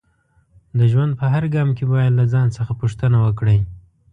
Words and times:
د 0.77 0.79
ژوند 0.91 1.11
په 1.19 1.25
هر 1.33 1.43
ګام 1.55 1.69
کې 1.77 1.85
باید 1.91 2.11
له 2.19 2.25
ځان 2.33 2.47
څخه 2.57 2.71
پوښتنه 2.81 3.17
وکړئ 3.25 3.59